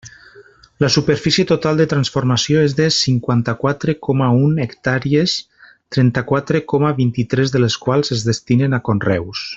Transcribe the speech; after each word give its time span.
La 0.83 0.87
superfície 0.93 1.43
total 1.51 1.81
de 1.81 1.85
transformació 1.91 2.63
és 2.69 2.73
de 2.79 2.87
cinquanta-quatre 2.95 3.95
coma 4.07 4.31
un 4.47 4.57
hectàrees 4.65 5.37
trenta-quatre 5.97 6.63
coma 6.75 6.95
vint-i-tres 7.05 7.55
de 7.57 7.63
les 7.67 7.81
quals 7.85 8.15
es 8.19 8.29
destinen 8.35 8.81
a 8.81 8.85
conreus. 8.91 9.47